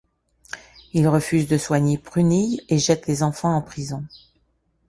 [0.93, 4.03] Il refuse de soigner Prunille et jette les enfants en prison.